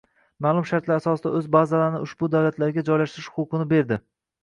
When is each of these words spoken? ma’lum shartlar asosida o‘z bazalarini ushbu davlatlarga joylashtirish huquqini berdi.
ma’lum 0.45 0.65
shartlar 0.69 1.01
asosida 1.01 1.35
o‘z 1.41 1.51
bazalarini 1.57 2.01
ushbu 2.09 2.33
davlatlarga 2.39 2.89
joylashtirish 2.91 3.33
huquqini 3.39 3.73
berdi. 3.79 4.05